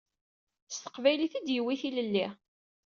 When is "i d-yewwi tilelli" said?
1.39-2.27